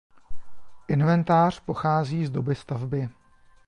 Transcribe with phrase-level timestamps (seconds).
[0.87, 3.09] Inventář pochází z doby stavby.